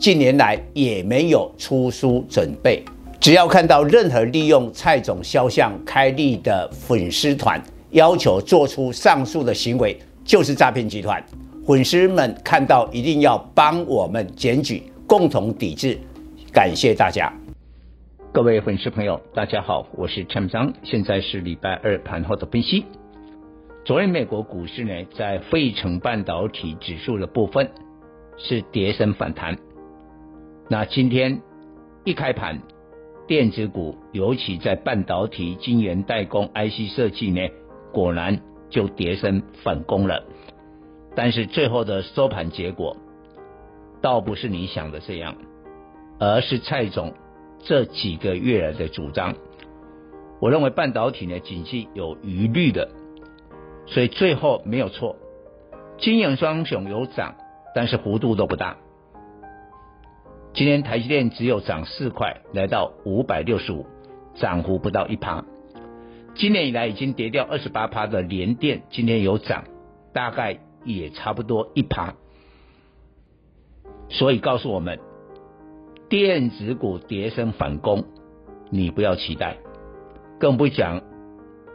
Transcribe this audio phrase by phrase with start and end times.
[0.00, 2.82] 近年来也没有出书准备。
[3.20, 11.22] 只要看到任何利用蔡总肖像开立的粉丝团，要求做出上述的行为，就是诈骗集团。
[11.66, 15.98] 粉丝们看到一定要帮我们检举，共同抵制。
[16.50, 17.30] 感谢大家。
[18.32, 22.86] 各位粉丝朋友，大家好，我是陈章，现在是礼拜二盘后的分析。
[23.84, 27.70] 昨日美国股市呢，在费城半导体指数的部分
[28.38, 29.58] 是跌升反弹。
[30.72, 31.42] 那今天
[32.04, 32.60] 一开盘，
[33.26, 37.40] 电子股尤其在半导体晶圆代工 IC 设计呢，
[37.92, 40.22] 果然就跌升反攻了。
[41.16, 42.96] 但是最后的收盘结果，
[44.00, 45.34] 倒不是你想的这样，
[46.20, 47.14] 而是蔡总。
[47.64, 49.34] 这几个月来的主张，
[50.40, 52.88] 我认为半导体呢，景气有余虑的，
[53.86, 55.16] 所以最后没有错。
[55.98, 57.34] 晶圆双雄有涨，
[57.74, 58.76] 但是幅度都不大。
[60.52, 63.86] 今天台积电只有涨四块，来到五百六十五，
[64.34, 65.44] 涨幅不到一趴。
[66.34, 69.64] 今年以来已经跌掉二十八趴的联电，今天有涨，
[70.12, 72.14] 大概也差不多一趴。
[74.08, 74.98] 所以告诉我们。
[76.08, 78.04] 电子股跌升反攻，
[78.68, 79.58] 你不要期待，
[80.40, 81.02] 更不讲，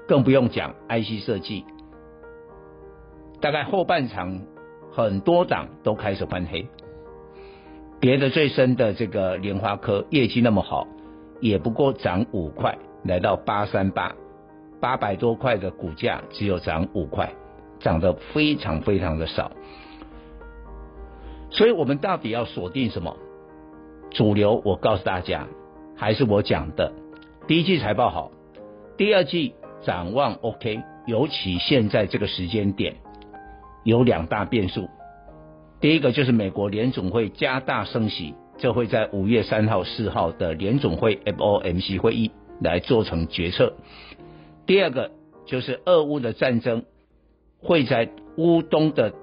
[0.09, 1.63] 更不用讲 IC 设计。
[3.39, 4.41] 大概后半场
[4.91, 6.67] 很多档都开始翻黑，
[7.99, 10.87] 跌得最深的这个联发科业绩那么好，
[11.39, 14.15] 也不过涨五块，来到八三八，
[14.79, 17.33] 八百多块的股价只有涨五块，
[17.79, 19.51] 涨得非常非常的少。
[21.49, 23.15] 所以我们到底要锁定什么？
[24.11, 25.47] 主流，我告诉大家，
[25.95, 26.91] 还是我讲的，
[27.47, 28.31] 第一季财报好，
[28.97, 32.95] 第二季展望 OK，尤其现在这个时间点，
[33.83, 34.89] 有两大变数。
[35.81, 42.31] 第一个就是美国联总会加大升息，这会在五月三号、四号的联总会 FOMC 会议
[42.61, 43.73] 来做成决策。
[44.65, 45.11] 第二个
[45.45, 46.85] 就是俄乌的战争
[47.59, 49.13] 会在乌东的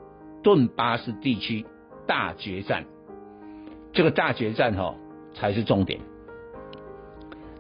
[0.42, 1.66] 顿巴斯地区
[2.06, 2.84] 大决战。
[3.92, 4.94] 这个大决战哈
[5.34, 6.00] 才是重点。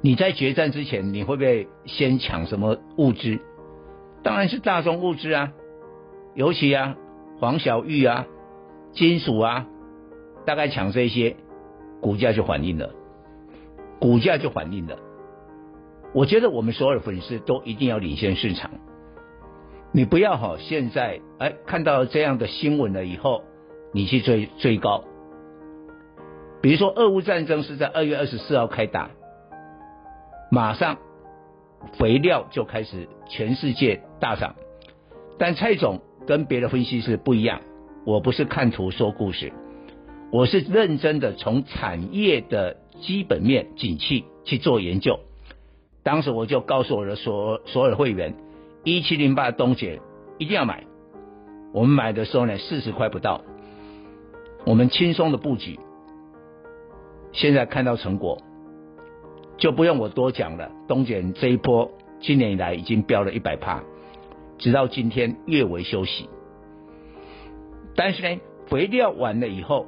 [0.00, 3.38] 你在决战之前，你会不会先抢什么物资？
[4.22, 5.52] 当然是大宗物资啊，
[6.34, 6.96] 尤其啊
[7.38, 8.26] 黄小玉啊、
[8.92, 9.66] 金属啊，
[10.44, 11.36] 大概抢这些，
[12.00, 12.90] 股价就反应了，
[14.00, 14.98] 股价就反应了。
[16.14, 18.70] 我觉得我们所有的粉丝都一定要领先市场，
[19.92, 23.44] 你不要哈现在哎看到这样的新闻了以后，
[23.92, 25.04] 你去追追高。
[26.60, 29.10] 比如说，俄乌战争是在二月二十四号开打，
[30.50, 30.98] 马上
[31.94, 34.54] 肥料就开始全世界大涨。
[35.38, 37.62] 但蔡总跟别的分析师不一样，
[38.04, 39.52] 我不是看图说故事，
[40.32, 45.20] 我是认真的从产业的基本面景气去做研究。
[46.02, 48.34] 当时我就告诉我的所所有会员，
[48.82, 50.00] 一七零八东捷
[50.38, 50.84] 一定要买。
[51.72, 53.40] 我们买的时候呢，四十块不到，
[54.66, 55.78] 我们轻松的布局。
[57.32, 58.42] 现在看到成果，
[59.56, 60.72] 就不用我多讲了。
[60.88, 63.82] 东检这一波今年以来已经飙了一百趴，
[64.58, 66.28] 直到今天略微休息。
[67.94, 69.86] 但是呢，肥料完了以后，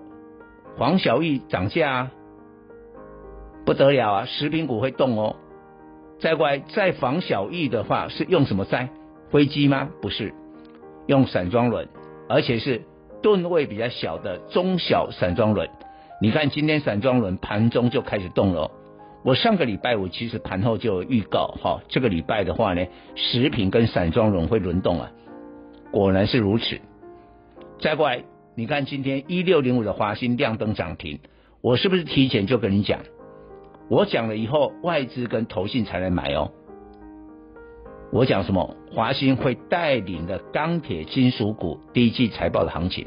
[0.77, 2.11] 黄小玉涨价啊，
[3.65, 4.25] 不得了啊！
[4.27, 5.37] 食品股会动哦。
[6.19, 8.89] 再过来再仿小玉的话，是用什么载？
[9.31, 9.89] 飞机吗？
[10.03, 10.35] 不是，
[11.07, 11.89] 用散装轮，
[12.29, 12.83] 而且是
[13.23, 15.69] 吨位比较小的中小散装轮。
[16.21, 18.71] 你看，今天散装轮盘中就开始动了。
[19.25, 25.11] 我上个礼拜五其实盘后就有预告，哈，这个礼拜的话呢，食品跟散装轮会轮动啊。
[25.91, 26.79] 果然是如此。
[27.85, 31.21] 再过来，你看今天一六零五的华新亮灯涨停，
[31.61, 33.01] 我是不是提前就跟你讲？
[33.91, 36.51] 我讲了以后，外资跟投信才来买哦。
[38.11, 38.75] 我讲什么？
[38.91, 43.07] 华新会带领的钢铁金属股第一季财报的行情。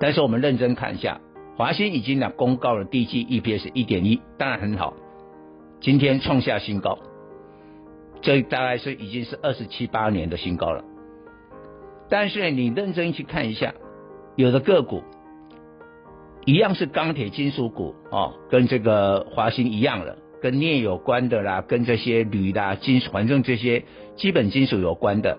[0.00, 1.20] 但是我们认真看一下。
[1.58, 4.94] 华新已经呢公告了第一季 EPS 一点一，当然很好，
[5.82, 6.98] 今天创下新高，
[8.22, 10.82] 这大概是已经是二十七八年的新高了。
[12.08, 13.74] 但是，你认真去看一下，
[14.36, 15.02] 有的个股
[16.46, 23.84] 一样是钢铁金属股哦，跟这个华新一样的，跟镍有关的啦，跟这些铝啦、金，反正这些
[24.16, 25.38] 基本金属有关的。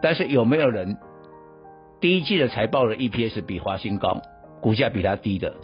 [0.00, 0.96] 但是有没有人
[2.00, 4.22] 第一季的财报的 EPS 比华新高，
[4.60, 5.54] 股价比它低的？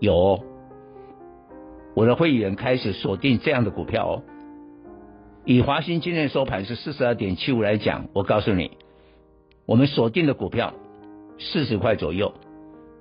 [0.00, 0.40] 有哦，
[1.94, 4.22] 我的会员开始锁定这样的股票哦。
[5.46, 8.72] 以华新今天收盘是四十二点七五来讲，我告诉你，
[9.66, 10.74] 我们锁定的股票
[11.38, 12.32] 四十块左右。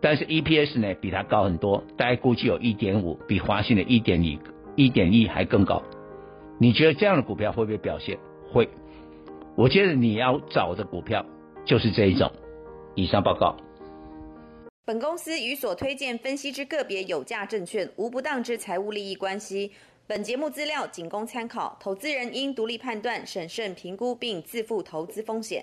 [0.02, 4.40] 但是 EPS 呢，比它高很多，大概估计有一点五，比华新的一点一、
[4.76, 5.82] 一点一还更高。
[6.60, 8.18] 你觉得这样的股票会不会表现？
[8.52, 8.70] 会。
[9.56, 11.26] 我觉得你要找的股票
[11.66, 12.32] 就是这一种。
[12.96, 13.56] 以上报告。
[14.86, 19.72] 本公司与所推荐分析之个别有价证券无不当之财务利益关系。
[20.06, 25.62] 本节目资料仅供参考，投资人应独立判断、审慎评估并自负投资风险。